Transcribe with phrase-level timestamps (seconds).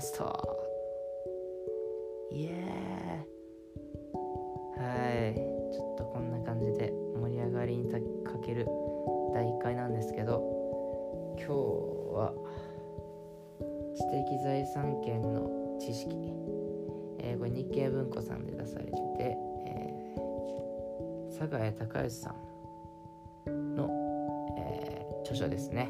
[0.00, 0.24] ャスト
[2.32, 4.86] イエーは
[5.30, 5.34] い。
[5.34, 7.98] ちょっとこんな感じで盛り上がりにか
[8.44, 8.66] ける
[9.34, 10.40] 第1回なんですけど
[11.38, 11.52] 今日
[12.16, 12.32] は
[13.94, 16.16] 知的財産権の知識、
[17.18, 18.98] えー、これ日経文庫さんで出されてて、
[19.66, 22.50] えー、佐賀谷隆義さん
[25.30, 25.88] 著書ですね。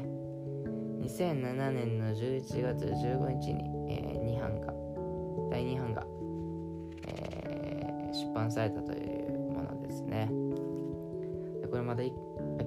[1.01, 3.80] 2007年の11月15日に、
[5.61, 6.05] 第2版が、
[7.07, 10.29] えー、出版されたというものですね。
[11.61, 12.03] でこれまだ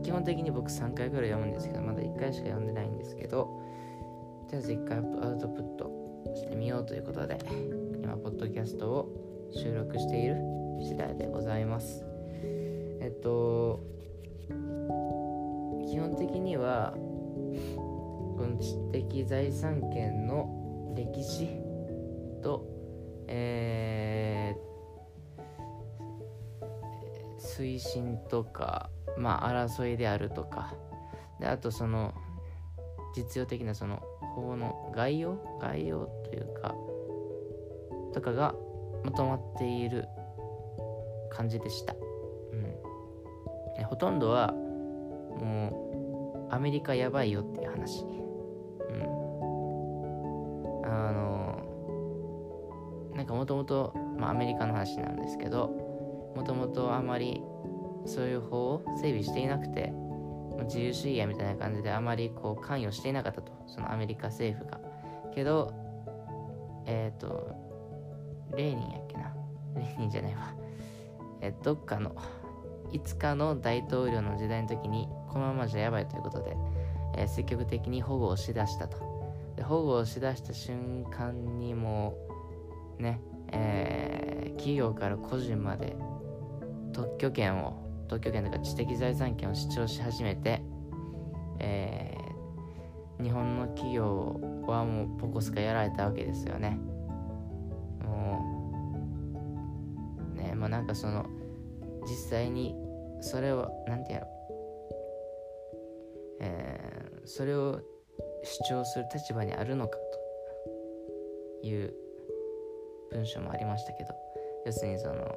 [0.03, 3.61] 基本的に僕3回ぐらい読むんですけどまだ1回しか読んでないんですけど
[4.49, 5.91] とりあえず1回アウトプット
[6.35, 7.39] してみようということで
[8.03, 10.37] 今ポッドキャストを収録している
[10.81, 12.05] 次第でございます。
[13.01, 13.81] えっと
[15.87, 16.95] 基本的には
[18.37, 21.64] この知的財産権の歴史
[27.57, 30.75] 推進とか、まあ、争いであるとか
[31.41, 32.13] であとその
[33.15, 34.03] 実用的なその
[34.35, 36.75] 法の概要概要というか
[38.13, 38.55] とかが
[39.05, 40.07] まとまっている
[41.31, 41.97] 感じでした、う
[43.83, 48.05] ん、ほとんどはもうアメリカやばいよっていう話。
[48.05, 49.03] うん。
[50.85, 51.59] あの、
[53.15, 55.84] なんかもともと、まあアメリカの話なんですけど、
[56.45, 57.43] ともとあまり
[58.07, 59.93] そういう法を整備していなくて、
[60.65, 64.81] 自由主義やみたいな感じであまりこう関与していなかったと、そのアメリカ政府が。
[65.35, 65.73] けど、
[66.87, 67.55] えっ、ー、と、
[68.57, 69.35] レーニンやっけな？
[69.75, 70.55] レーニンじゃないわ。
[71.41, 72.15] えどっかの
[72.93, 76.57] いつかの大統領の時代の時にこのままじゃやばいということで、
[77.17, 78.99] えー、積極的に保護をしだしたと
[79.57, 82.17] で保護をしだした瞬間にも
[82.99, 83.21] うね、
[83.53, 85.97] えー、企業から個人まで
[86.95, 90.63] 特許権を特許権というか知的財産権を主張し始めて、
[91.59, 96.79] えー、日本の企業はもうポコスカやられたわけですよね。
[98.01, 98.41] も
[100.35, 101.27] うねもうなんかその
[102.03, 102.75] 実際に
[103.21, 104.27] それを何て言う
[106.41, 107.81] えー、それを
[108.43, 109.99] 主張する立場にあるのか
[111.63, 111.95] という
[113.11, 114.11] 文章もありましたけど
[114.67, 115.35] 要するにその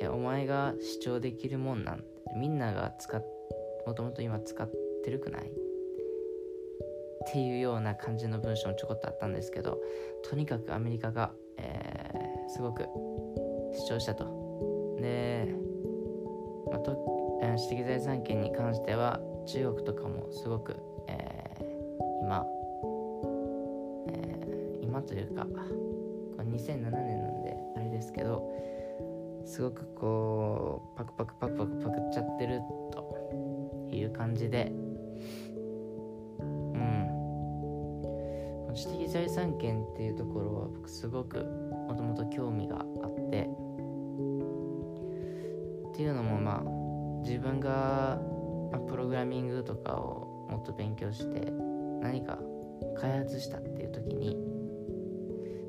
[0.00, 2.04] いやお前が主張できるもんなん
[2.36, 3.24] みんなが使っ
[3.86, 4.68] もともと今使っ
[5.04, 5.42] てるくない？
[5.48, 9.80] っていうような感じの文章もちょこっとあったんですけど
[10.28, 12.82] とにかくアメリカが、えー、すごく
[13.72, 14.24] 主張したと。
[15.00, 15.54] で
[16.70, 17.16] まあ、と
[17.56, 20.76] 知的財産権に関しては中国とかもすごく、
[21.08, 21.64] えー、
[22.22, 22.44] 今、
[24.08, 28.50] えー、今というかこれ2007年なんであれですけど
[29.46, 34.72] すごくこうパクパクパクパクパクっちゃってるという感じで。
[36.40, 37.06] うん。
[38.74, 41.44] 知的財産権っていうところは僕すごく
[41.88, 43.48] もともと興味があって。
[45.90, 46.62] っていうのもまあ
[47.22, 48.20] 自分が
[48.88, 51.50] プログラミングとかをもっと勉強して
[52.02, 52.38] 何か
[53.00, 54.36] 開発したっていう時に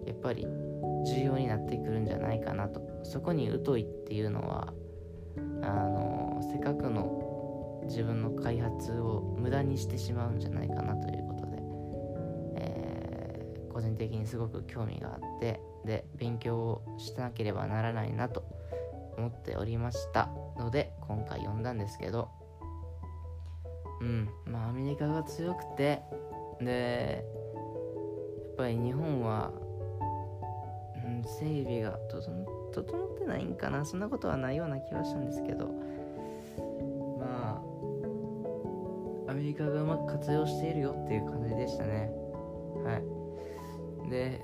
[0.06, 0.46] やっぱり
[1.06, 4.74] 重要になってくるんじゃないかなとそこに疎いっていうのは
[5.62, 11.58] あのせっかくの自分の開発を無駄にしてしまうんじゃないかなということで、
[12.58, 18.44] えー、個人的にすごく興味があってで勉強をしなければならないなと
[19.18, 22.30] 思っておりましたので今回読んだんですけど
[24.02, 26.02] うんまあアメリカが強くて
[26.60, 29.52] でやっぱり日本は、
[31.06, 33.86] うん、整備が整っ整ってないんかな。
[33.86, 35.68] そんなことはないような気はしたんですけど。
[37.20, 37.62] ま
[39.28, 42.12] あアメリカがうまく活用しているよっていう感じでしたね。
[42.84, 43.02] は
[44.06, 44.10] い。
[44.10, 44.42] で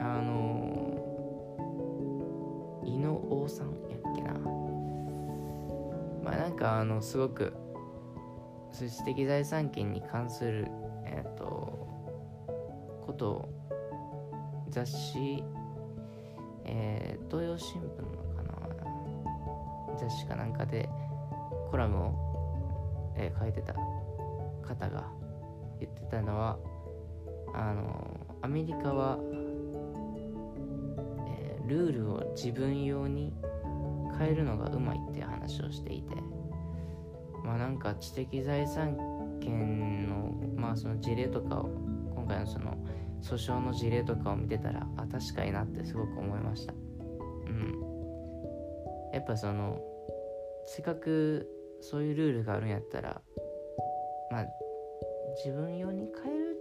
[0.00, 0.68] あの
[3.48, 4.32] さんやっけな。
[6.22, 7.54] まあなんかあのすごく
[8.70, 10.66] 数値的財産権に関する
[11.04, 11.88] えっ、ー、と
[13.06, 13.48] ことを
[14.68, 15.42] 雑誌
[16.70, 20.88] えー、東洋新聞のかな雑誌かなんかで
[21.70, 23.74] コラムを、えー、書いてた
[24.66, 25.08] 方が
[25.80, 26.58] 言ってたのは
[27.54, 29.18] あのアメリカは
[31.26, 33.32] えルールを自分用に
[34.18, 36.14] 変えるのがうまいっていう話をしていて
[37.44, 38.94] まあなんか知的財産
[39.40, 41.70] 権のまあその事例とかを
[42.14, 42.76] 今回のその
[43.22, 46.72] 訴訟の事例とかを見てたらあ確かになってすごく思いました。
[46.72, 46.76] う
[47.50, 47.80] ん。
[49.12, 49.80] やっぱその
[50.66, 51.48] せっかく
[51.80, 53.20] そういうルールがあるんやったら
[54.30, 54.46] まあ
[55.44, 56.56] 自分用に変える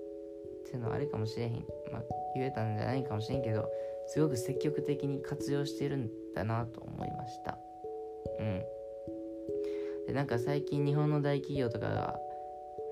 [0.62, 2.04] っていうのはあれかもしれへん、まあ、
[2.36, 3.70] 言えたんじゃないかもしれんけど
[4.08, 7.58] すごく積極的に活用してるんだなと思いました。
[8.40, 8.64] うん。
[10.08, 12.20] でなんか最近日本の大企業とかが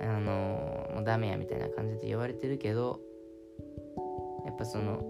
[0.02, 3.00] あのー、もうダメやみたいな感じで言われてるけど
[4.46, 5.02] やっぱその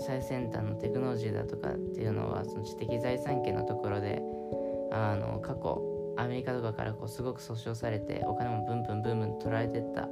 [0.00, 4.22] 最先端のテクノロジーだとかっていうのはその知的財産権のところで
[4.92, 5.82] あの過去
[6.16, 10.08] アメリカとかからこうすごく訴訟されてお金もブンブンブンブン取られてった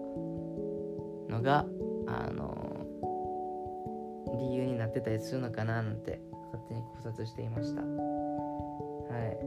[1.29, 1.67] のが
[2.07, 2.87] あの
[4.39, 6.21] 理由になってたりするのかななんて
[6.53, 7.83] 勝手に考察していました。
[7.83, 7.89] は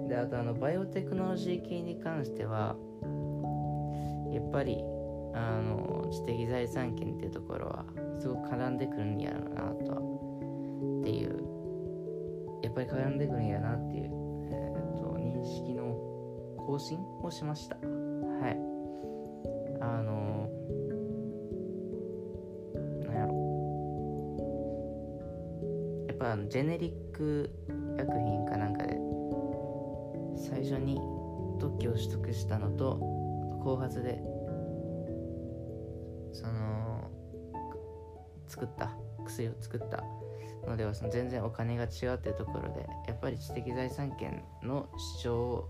[0.05, 0.09] い。
[0.09, 2.75] であとあのバイオテクノロジー系に関しては
[4.31, 4.83] やっぱり
[5.33, 7.85] あの知的財産権っていうところは
[8.19, 9.93] すごく絡んでくるんやろなと
[11.01, 11.55] っていう。
[12.65, 15.95] やっぱり絡んでくるんやなっていう、えーと、認識の
[16.65, 17.75] 更新をしました。
[17.75, 17.81] は
[18.49, 18.57] い。
[19.79, 20.49] あの
[23.05, 23.35] なんやろ。
[26.07, 27.51] やっぱジェネリック
[27.97, 28.97] 薬品かなんかで
[30.35, 30.99] 最初に
[31.59, 32.95] 特許を取得したのと
[33.63, 34.19] 後発で
[38.55, 38.89] 作った
[39.25, 40.01] 薬を作った
[40.65, 44.87] のではその全然お金が違うっていうところでやっぱり知的財産権の
[45.19, 45.69] 主張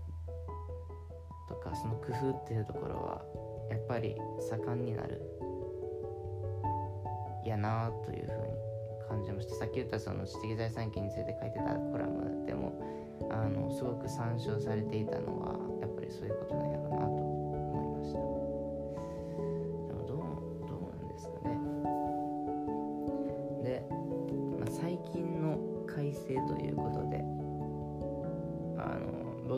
[1.48, 3.22] とかその工夫っていうところは
[3.70, 5.20] やっぱり盛んになる
[7.44, 8.54] やなというふうに
[9.08, 9.56] 感じました。
[9.56, 12.80] さっき言ったその知的財産権について書いてたコラムでも
[13.30, 16.75] あのすごく参照されていたのはやっぱりそういうことなん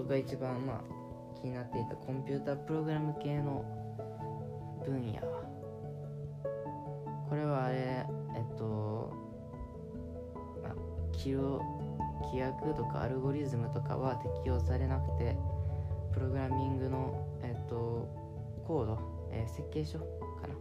[0.08, 0.80] が一番まあ
[1.40, 3.64] 気になっていたコンピュータープログラム系の
[4.84, 5.20] 分野。
[7.28, 8.06] これはあれえ
[8.40, 9.12] っと
[10.62, 10.74] まあ
[11.12, 15.36] 規規約とかアルゴリズムとかは適用されなくて
[16.12, 18.08] プログラミングのえっと
[18.66, 18.98] コード、
[19.30, 20.04] えー、設計書か
[20.48, 20.54] な。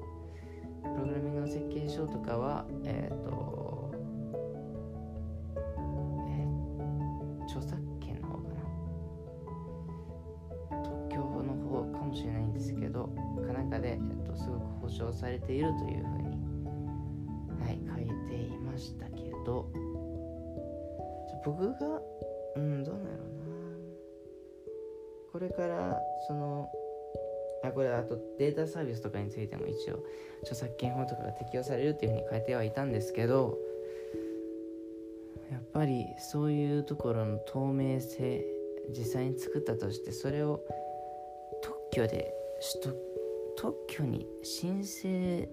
[0.93, 3.86] プログラミングの設計書とかはえっと
[15.47, 16.37] ているというふうに、
[17.63, 19.65] はい、書いていましたけど。
[21.47, 22.01] 僕が
[22.57, 23.47] うんどうなんやろうな。
[25.31, 25.97] これから
[26.27, 26.69] その
[27.63, 30.03] あこれあとデータサービスとかについても一応
[30.41, 33.57] 著作権法とかが適用されるっていうふうに書いてはいたんですけど
[35.49, 38.45] やっぱりそういうところの透明性
[38.89, 40.59] 実際に作ったとしてそれを
[41.61, 42.33] 特許で
[42.83, 43.06] 取得
[43.57, 45.49] 特許に申請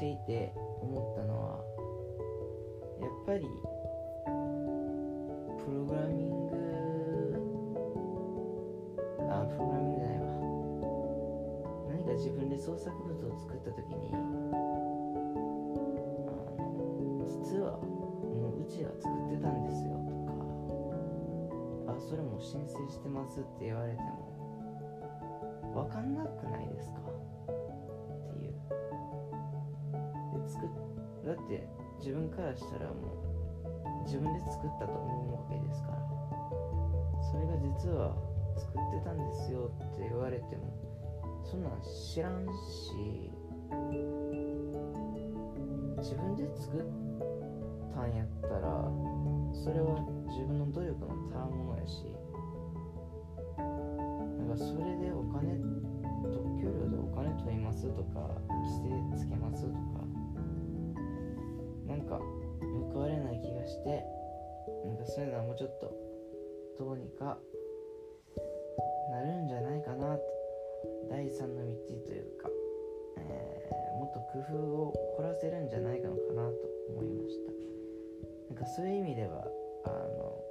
[0.00, 1.60] していて思ったのは
[3.02, 3.44] やっぱり
[5.62, 6.56] プログラミング
[9.28, 10.24] あプログラミングじゃないわ。
[11.92, 14.24] 何か自分で創作物を作った時にあの
[17.44, 20.16] 実はもううちは作ってたんですよと
[21.92, 24.32] かあそれも申請してますって言われても
[25.74, 27.00] 分かんなくないですか？
[31.34, 31.66] だって
[31.98, 32.94] 自分からしたらも
[34.02, 36.00] う自分で作ったと思うわけですから。
[37.30, 38.16] それが実は
[38.56, 40.74] 作ってたんですよって言われても
[41.44, 43.30] そんなん知らんし
[45.98, 46.84] 自分で作っ
[47.94, 48.90] たんやったら
[49.52, 52.04] それは自分の努力のたわものやし
[53.56, 55.54] なんかそれでお金
[56.32, 60.09] 特許料でお金取りますとか規制つけますとか
[61.90, 62.20] なんか
[62.94, 64.04] 報われない気がして
[64.86, 65.92] なんかそういうのはもうちょっと
[66.78, 67.36] どうにか
[69.10, 70.40] なるんじゃないかなと。
[71.10, 71.72] 第三の道
[72.06, 72.48] というか、
[73.18, 74.56] えー、もっと工夫
[74.88, 76.54] を凝らせるんじゃないのかなと
[76.88, 77.52] 思いました。
[78.54, 79.44] なんかそういう意味では
[79.84, 80.44] あの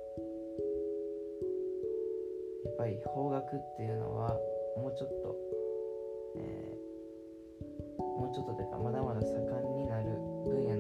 [2.65, 4.37] やっぱり方角っていうのは
[4.77, 5.35] もうちょっと、
[6.37, 10.09] えー、もうちょっとというかまだまだ盛んになる
[10.45, 10.75] 分野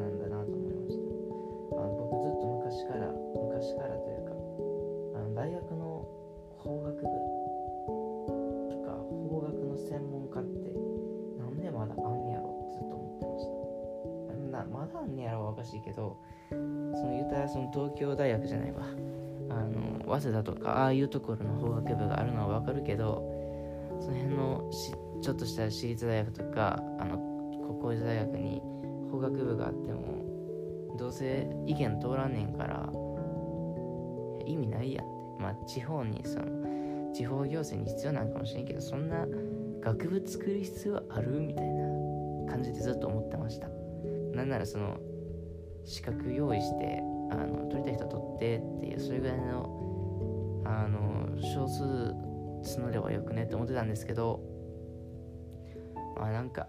[15.49, 16.17] おかしいけど
[16.49, 18.81] その言うたらその東京大学じゃないわ。
[19.51, 23.23] あの早稲田とかああいうところの法学部があるのはわかるけど
[23.99, 24.69] その辺の
[25.21, 28.61] ちょっとした私立大学とかあの国公立大学に
[29.11, 32.89] 法学部があってもどうせ意見通らんねんから
[34.45, 35.19] 意味ないやんって。
[35.39, 39.25] まあ地方にその地方行政に必要なんかもしれんけどそんな
[39.81, 43.69] 学部作る必要あるみたいな感じでずっと思ってました。
[44.35, 44.97] なんならその
[45.85, 54.41] 資格用意してあの取りたい人取ってっていうそれぐらいのあの少数募ればよくねって思ってたんですけど
[56.17, 56.67] まあなんか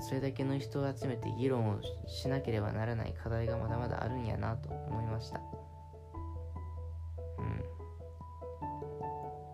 [0.00, 5.40] それだけの人を集めて議論をしなければならない課題がまだまだあるんやなと思いました。
[7.38, 7.64] うん。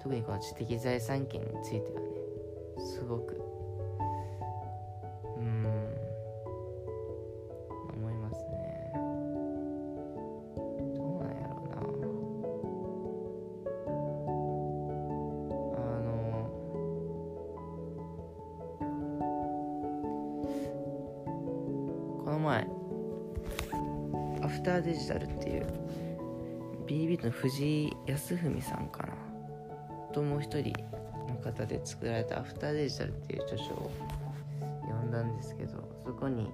[0.02, 2.06] 特にこの知的財産権についてはね
[2.78, 3.43] すごく
[27.44, 29.12] 藤井康文さんかな。
[30.14, 30.72] ともう一人
[31.28, 33.90] の方で作られたアフターデジタルっていう著書を
[34.88, 36.48] 読んだんですけどそこに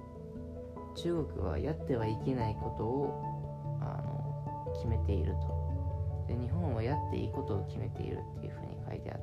[0.97, 6.27] 中国はやってはいけないことをあの決めていると。
[6.27, 9.19] で日本はやっていいことを決めているっていうふうに書いてあっ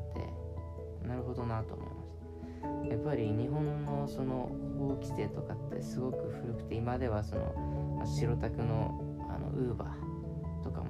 [1.03, 2.95] てなるほどなと思いました。
[2.95, 10.08] やっぱり日本のその法規制とかってすごく古くて今ではその、白タクのあのウーバー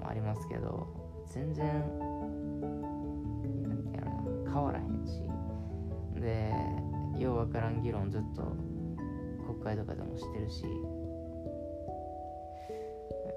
[0.09, 0.87] ありますけど
[1.29, 1.67] 全然
[2.61, 3.75] 何て言うの
[4.47, 5.23] な変わらへんし。
[6.21, 6.53] で
[7.23, 8.43] ようわからん議論ずっと
[9.47, 10.65] 国会とかでもしてるし。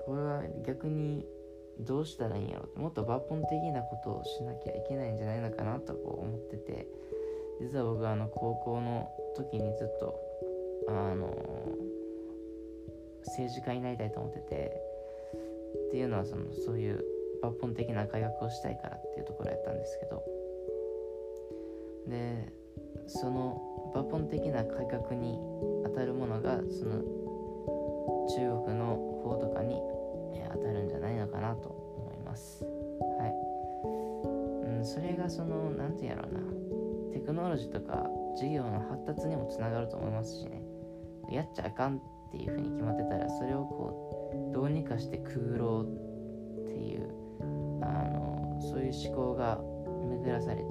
[0.05, 1.25] これは逆に
[1.79, 2.79] どうしたらいいんやろって。
[2.79, 6.87] もっと抜本的なことをしなきゃいけないんじゃないのかなとこう思ってて。
[7.61, 10.19] 実は僕はあの高校の時にずっと
[10.89, 11.29] あの
[13.27, 14.80] 政治家になりたいと思ってて。
[15.91, 17.03] っていうのはそのそういう
[17.43, 20.23] 抜本的な改革をしたいからっていうところやったんですけど。
[22.07, 22.51] で
[23.07, 23.61] その
[23.93, 25.37] 抜本的な改革に
[25.83, 27.01] 当たるものがその
[28.29, 29.75] 中国の法とかに
[30.53, 32.63] 当たるんじゃないのかなと思います。
[32.63, 33.27] は
[34.65, 36.39] い、うん、それがその何て言うやろうな。
[37.11, 40.63] テクノロジーとか事業の発達にもつながると思いますしね。
[41.29, 44.20] やっちゃあかんっていうふうに決まってたらそれをこう
[44.53, 47.09] どうにかしてくぐろうっていう
[47.81, 49.59] あのそういう思考が
[50.09, 50.63] 巡らされて、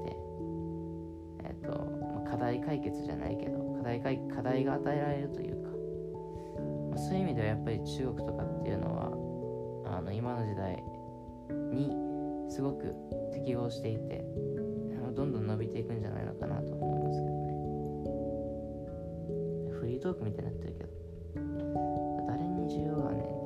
[1.44, 5.70] えっとまあ課題解決じゃないけど課題課題が与えられるというか、
[6.90, 10.82] まあ、そういう意味ではやっぱり中国とかっていうのはあの今の時代
[11.72, 11.90] に
[12.50, 12.94] すごく
[13.32, 14.24] 適合していて
[15.14, 17.50] どんどん伸びていくんじゃないのかなと思いますけどね。
[19.80, 20.90] フリートークみたいになってるけど
[22.26, 23.39] 誰に需要がね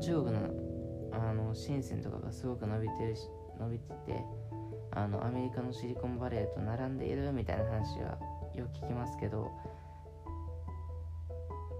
[0.00, 0.50] 中国の
[1.12, 3.22] あの深センとかがすごく伸びてるし
[3.58, 4.22] 伸びてて
[4.90, 8.18] あのアメリカのシリコンバレーと並んでいるみたいな話は
[8.54, 9.50] よく聞きますけど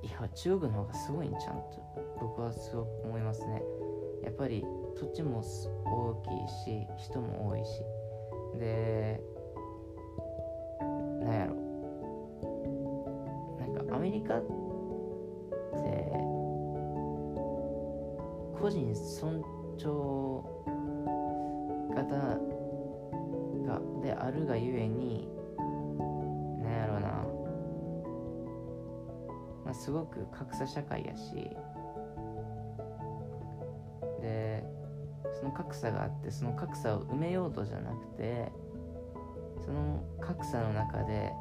[0.02, 3.62] いや中国の方がすごいんちゃんと僕はすごく思いますね。
[4.22, 4.64] やっぱり
[4.96, 7.80] 土地も大きいし人も多いし。
[8.58, 9.20] で
[11.22, 11.54] なんやろ。
[13.58, 14.65] なんかアメリカって
[18.66, 19.40] 個人尊
[19.78, 20.42] 重
[21.94, 22.04] 型
[23.64, 25.28] がであるがゆえに
[26.64, 27.08] なんやろうな、
[29.66, 31.48] まあ、すごく格差社会やし。
[34.20, 34.64] で
[35.38, 38.50] その格差があってその格差を埋めようとじゃなくて
[39.64, 41.32] その格差の中で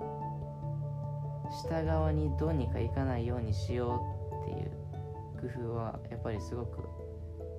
[1.68, 4.00] 下側にどうにかいかないようにしよ
[4.44, 4.72] うっていう
[5.42, 6.95] 工夫はやっぱりすごく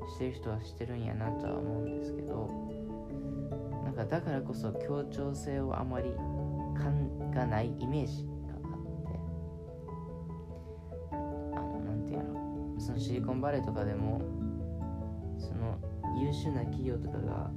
[0.08, 2.50] してる人はしてるんやなとは思うんですけど
[3.84, 6.10] なんかだからこそ協調性をあまり
[6.76, 9.18] 感がないイメージがあって
[11.12, 11.16] あ
[11.56, 14.20] のなんていうのそのシリコンバレーとかでも
[15.38, 15.78] その
[16.20, 17.50] 優秀な企業とかが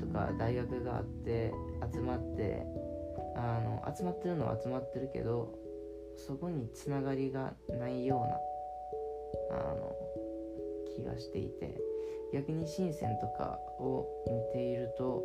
[0.00, 1.52] とか大学があって
[1.92, 2.62] 集まって
[3.36, 5.54] あの集まってるのは集まってるけど
[6.16, 8.24] そこにつながりがないよ
[9.50, 10.03] うなあの
[10.94, 11.80] 気がしていて
[12.32, 15.22] 逆に深センとかを見ていると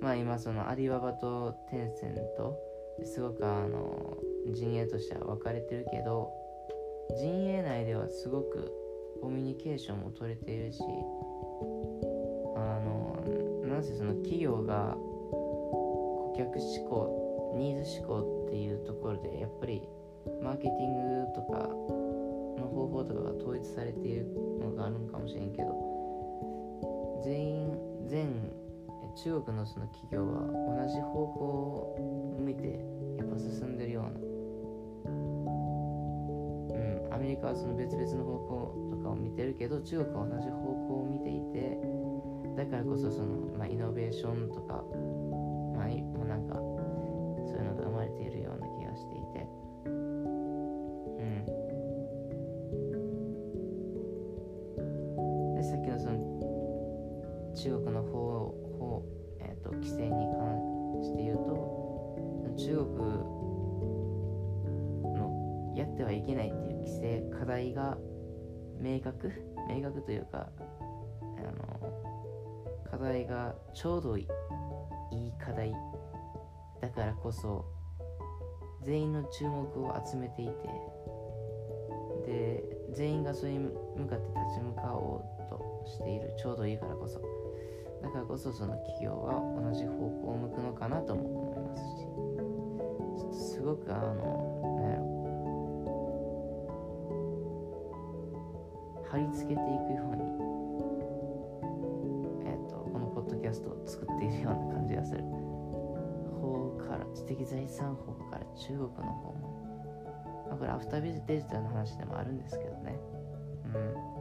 [0.00, 2.58] まあ今そのアリババとテンセント
[3.04, 4.18] すごくあの
[4.52, 6.30] 陣営としては分かれてるけど
[7.18, 8.72] 陣営内ではすごく
[9.20, 10.80] コミュニケーションも取れているし
[12.56, 13.24] あの
[13.64, 14.96] なんせその企業が
[15.30, 19.82] 顧客志向ニーズ志向っていうところでやっぱり
[20.42, 21.68] マーケティングとか
[22.58, 24.26] の方法とかが統一されている
[24.60, 28.52] のがあるんかもしれんけど全員全
[29.16, 32.80] 中国のその企業は同じ方向を向いて
[33.18, 34.10] やっぱ進んでるような。
[34.10, 35.42] うん
[37.12, 40.56] アメリカはその別々の方向とかを見てるけど中国は同じ方
[40.88, 41.78] 向を見ていて
[42.56, 44.82] だからこそその、まあ、イノベーションとか、
[45.76, 48.81] まあ、もうなんかそういうのが生まれているような気が
[57.62, 59.04] 中国の方法、
[59.38, 60.58] えーと、規制に関
[61.00, 62.96] して言うと中国
[65.14, 67.96] のやってはいけないっていう規制課題が
[68.80, 69.30] 明確
[69.68, 74.26] 明確というかあの課題がちょうどいい
[75.38, 75.72] 課題
[76.80, 77.64] だからこそ
[78.82, 80.52] 全員の注目を集めていて
[82.26, 83.70] で全員がそれに向
[84.08, 87.31] かって立ち向かおうとしているちょうどいいからこそ。
[88.02, 92.06] だからこそその企業は同じ方向を向くのかなとも思いますし
[93.20, 94.12] ちょっとすごくあの
[94.80, 95.04] なんやろ
[99.10, 99.60] 貼り付けていく
[99.94, 100.22] ように
[102.48, 105.22] えっ、ー、とこのポッドキャストを作っているような感じがする。
[106.42, 112.98] 方から知的財産法から中国の方も、まあ、これアフタービジデジタルの話でもあるんですけどね。
[113.74, 114.11] うん。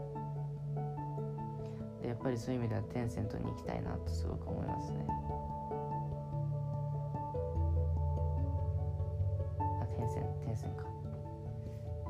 [2.11, 5.07] やっぱりそういう意味ではテンセントに行きたいなとすごく思いますね。
[9.81, 10.83] あテンセンテンセンか。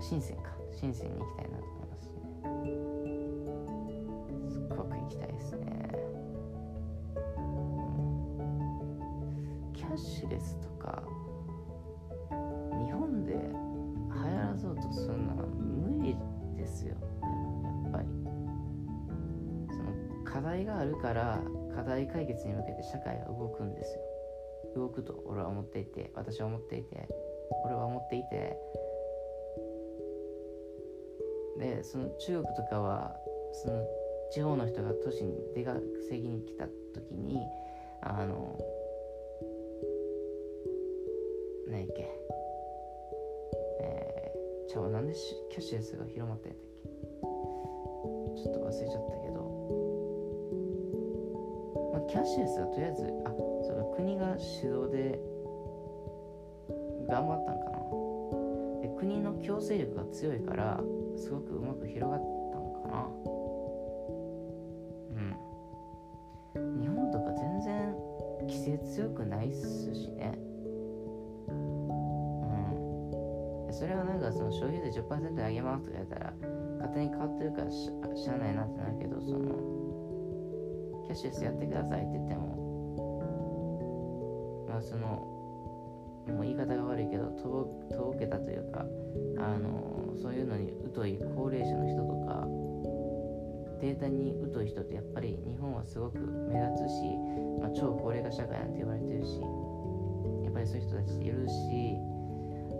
[0.01, 0.49] 深センか。
[0.71, 2.15] 深センに行きたいなと思いますね。
[4.49, 5.91] すっごく行きたいですね、
[9.71, 10.70] キャッシュレスと。
[20.51, 21.41] 題があるから
[21.73, 24.01] 課題解決に向けて社会は動くんですよ。
[24.75, 27.07] 動くと俺は思っていて私は思っていて
[27.65, 28.57] 俺は思っていて。
[31.57, 33.15] でその中国とかは
[33.53, 33.83] その
[34.31, 37.39] 地方の人が都市に出稼ぎに来た時に
[38.01, 38.57] あの
[41.67, 42.09] 何やっけ。
[43.81, 45.13] えー、ちゃうなんで
[45.49, 46.89] キャッシュレスが広まったんやったっけ。
[48.41, 49.40] ちょっと忘れちゃったけど。
[52.11, 53.29] キャッシュレスはとりあえずあ
[53.63, 55.17] その国が主導で
[57.07, 57.79] 頑張ったんかな。
[58.81, 60.81] で国の強制力が強いから
[61.15, 62.21] すごくうまく広がっ
[62.51, 63.07] たんかな。
[66.55, 66.81] うん。
[66.81, 67.95] 日本とか全然
[68.41, 70.33] 規制強くないっすしね。
[71.47, 71.53] う
[73.69, 73.71] ん。
[73.71, 76.33] それはなんかその消費税10%上げますとか言ったら
[76.79, 79.80] 勝手に変わってるからししゃあないなってなるけどその
[81.11, 82.55] キャッシュレスやってくださいって言っても。
[84.69, 85.27] まあその
[86.27, 88.85] もう言い方が悪いけどとぼとぼけたというか
[89.37, 92.47] あのそういうのに疎い高齢者の人とか
[93.81, 97.01] データに疎い人ってやっぱり日本はすごく目立つし、
[97.59, 99.41] まあ、超高齢化社会なんて言われてるし
[100.45, 101.97] やっぱりそういう人たちいるし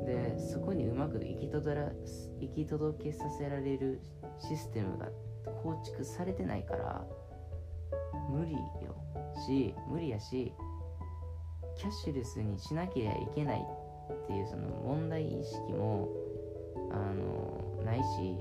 [0.05, 1.91] でそこにうまく行き届ら
[2.39, 3.99] 行き届けさせられる
[4.39, 5.07] システムが
[5.63, 7.05] 構築されてないから
[8.31, 9.01] 無理よ。
[9.41, 10.53] し無理やし
[11.77, 16.07] キャッシュレスにしなければいけないっていうその問題意識も
[16.91, 18.37] あのないし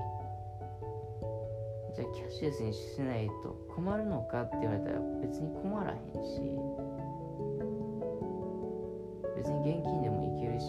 [1.95, 6.41] じゃあキャッシュレスにしないと困るのかって言われたら別に困らへんし
[9.37, 10.67] 別に現金でもいけるし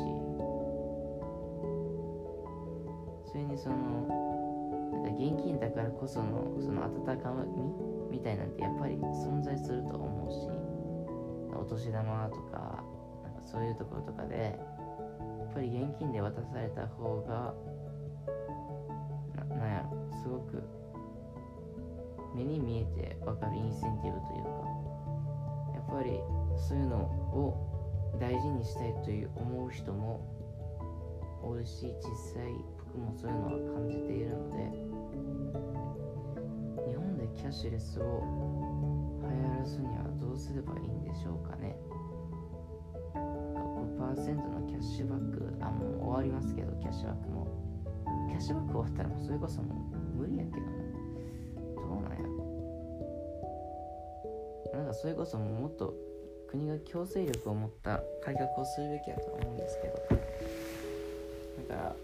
[3.29, 3.75] それにその
[4.91, 12.83] なんか現金だからこそのその温かみみたいなんてやっぱり存在すると思うしお年玉とか
[13.23, 17.53] なんかそういうところとかでやっぱり現金で渡された方が
[19.49, 20.63] ななんやろすごく
[22.35, 24.71] 目に見えて分かるインセンティブというか
[25.75, 26.19] やっぱり
[26.57, 30.21] そういうのを大事にしたいという思う人も
[31.43, 32.53] おるし実際
[32.93, 38.23] 僕もそういうのは感ャッシュレスを
[39.21, 41.75] 流行らすにはどうすればいいんでしょうかね。
[43.13, 47.47] 5%のキャッシュバックあもう終わりますけどキャッシュバックも。
[48.29, 50.71] キャッシュバック終わったらもうそれこそもう無理やけどな。
[51.75, 52.19] どうなんや
[54.73, 55.93] なんかそれこそももっと
[56.47, 59.93] 国が強制力を持った改革をするべきやと思うんですけど。
[61.67, 61.95] だから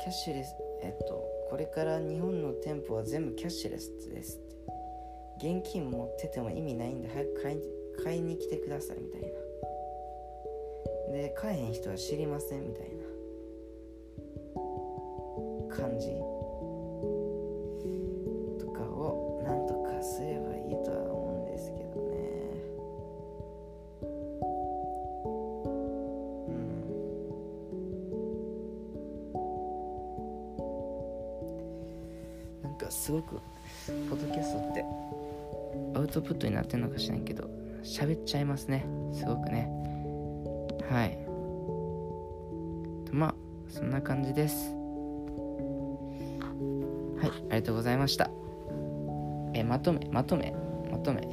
[0.00, 4.50] キャッシュレスえっとこれから日本の店舗は全部キャッシュレスですって。
[5.40, 7.58] 現金持ってても意味ないんで早く買い
[8.04, 9.28] 買いに来てくださいみたいな。
[11.12, 12.90] で買えへん人は知りませんみたい
[15.70, 16.19] な感じ。
[33.00, 33.40] すごく
[34.10, 34.84] ポッドキャストって。
[35.94, 37.48] アウトプットになってんのかしらんけど
[37.82, 38.84] 喋っちゃいますね。
[39.14, 39.70] すごくね。
[40.90, 41.18] はい。
[43.10, 43.34] まあ
[43.68, 44.70] そんな感じです。
[47.20, 48.30] はいありがとうございました。
[49.54, 50.54] えまとめまとめ
[50.90, 51.26] まとめ。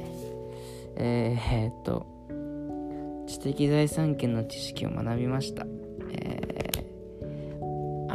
[0.96, 2.06] えー、えー、っと
[3.26, 5.66] 知的財産権の知識を学びました。
[6.12, 6.57] えー、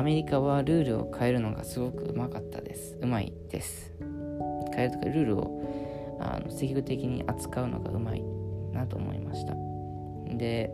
[0.04, 2.98] メリカはルールを変えるのがすごくうまかったです。
[3.02, 3.94] うまいです。
[4.76, 8.24] 変えるとかルールをあの積極的に扱うのがうまい
[8.74, 9.54] なと思いました。
[10.36, 10.72] で、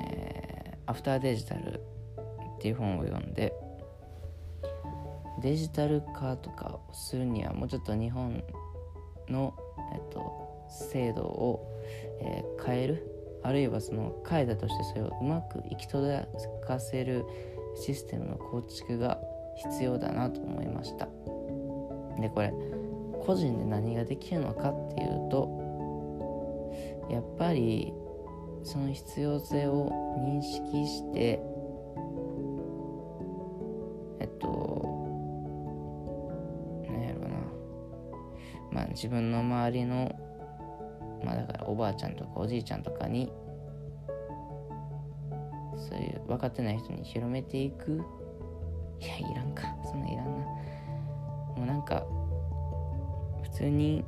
[0.00, 1.80] えー、アフターデジタル
[2.58, 3.52] っていう本を読んで
[5.40, 8.42] デジタル化とかをするにはもうちょっと日本
[9.28, 9.54] の、
[9.94, 11.64] えっと、制度を、
[12.20, 13.07] えー、変える
[13.42, 16.26] あるいはその変えたとしてそれをうまく行き届
[16.66, 17.24] かせる
[17.76, 19.18] システムの構築が
[19.56, 21.08] 必要だなと思いました。
[22.20, 22.52] でこれ
[23.24, 26.74] 個人で何ができるのかっていうと
[27.10, 27.92] やっぱり
[28.62, 31.40] その必要性を認識して
[34.20, 34.82] えっと
[36.88, 37.28] 何やろうな。
[38.72, 40.12] まあ自分の周りの
[41.24, 43.30] まあだからおばあちゃんとかおじいちゃんとかに
[45.76, 48.02] そういう分かってない人に広めていく。
[49.00, 49.62] いやいらんか。
[49.84, 50.30] そんないらんな。
[51.56, 52.04] もうなんか
[53.42, 54.04] 普通に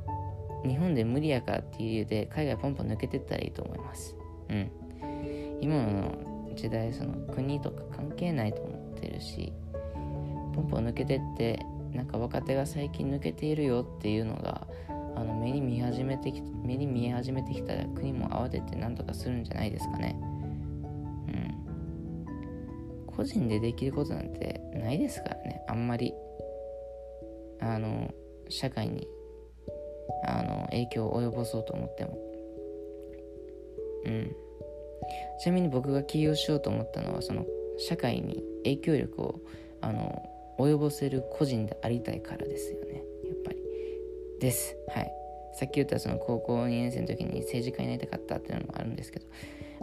[0.65, 4.15] 日本で無理やからっていう理由で海外ポンポン抜けてったらいいと思います。
[4.49, 4.71] うん。
[5.61, 9.53] 今の時代その国とか関係ないと思ってるし
[10.55, 14.67] ポンポン抜けてってなんか若手が最近抜けているよっていうのが
[15.15, 20.19] あの目に見始めてき目に見え始めてきたら国も慌てて何とかするんじゃないですかね。
[21.27, 21.31] う
[22.31, 23.05] ん。
[23.07, 25.63] 個人でできることなんてないですからね。
[25.67, 26.13] あんまり
[27.59, 28.13] あの
[28.49, 29.07] 社会に
[30.25, 32.17] あの影響を及ぼそうと思っても。
[34.05, 34.35] うん。
[35.41, 37.45] ちなみに僕が起業しようと思ったのはその
[37.77, 39.41] 社会に影響力を
[39.81, 40.21] あの
[40.59, 43.03] 及ぼせる個人でありたいからですよね。
[43.25, 43.61] やっぱり。
[44.39, 44.75] です。
[44.89, 45.20] はい。
[45.53, 49.25] さっき言ったその高校2年生の時に政治家になりたかったっていうのもあるんですけど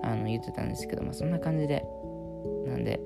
[0.02, 1.84] あの言ってたんですけどまあそんな感じで
[2.66, 3.00] なんで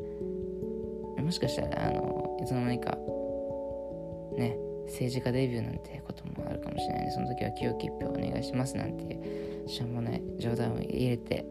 [1.19, 2.97] もしかしたらあのいつの間にか
[4.37, 9.19] ね政治家デビューなんてこともあるかもしれないのでその時は清き一票お願いしますなんて
[9.67, 11.47] しょうもない冗談を入れて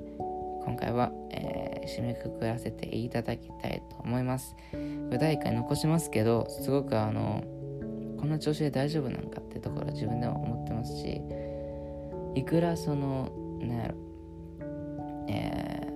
[0.63, 4.55] 今回は、えー、締めくくらせていただきたいと思います。
[5.09, 7.43] 具第1回残しますけどすごくあの
[8.21, 11.21] この調子で大丈夫なのかってところは自分では思ってますし
[12.35, 13.29] いくらその
[13.59, 13.95] なんやろ
[15.27, 15.87] え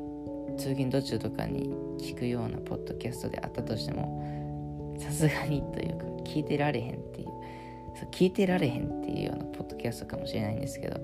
[0.50, 7.28] ー、通勤途中とかに聞くようなポッドキャストであったとしてもさすがにというか聞いてられへんっていう
[7.96, 11.00] そう聞いてられへんっていうようなポッドキャストかもしれないんですけど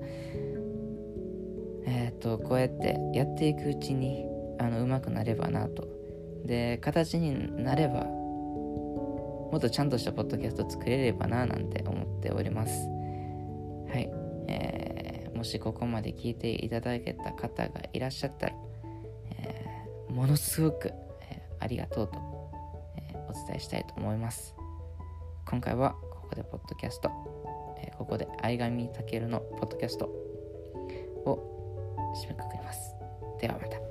[1.84, 4.24] えっ、とこうやってやっていくうちに
[4.58, 5.88] あの上手くなればなと。
[6.44, 8.06] で形になれば
[9.52, 12.72] もっとちゃんとしたポッドキャスト作れればななんて思っております。
[13.86, 14.10] はい、
[14.48, 18.54] えー、もしここまで聞いていただけた方がいらっしゃったら、
[19.30, 20.88] えー、ものすごく、
[21.20, 22.18] えー、ありがとうと、
[22.96, 24.54] えお伝えしたいと思います。
[25.46, 27.10] 今回はここでポッドキャスト、
[27.76, 30.06] えここで相上健のポッドキャスト
[31.26, 32.94] を締めくくります。
[33.38, 33.81] ではまた。